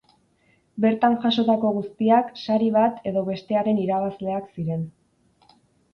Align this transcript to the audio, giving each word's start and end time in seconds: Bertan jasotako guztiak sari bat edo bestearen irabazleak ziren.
Bertan 0.85 1.17
jasotako 1.25 1.73
guztiak 1.75 2.33
sari 2.45 2.71
bat 2.79 2.99
edo 3.11 3.25
bestearen 3.31 3.83
irabazleak 3.85 4.53
ziren. 4.57 4.87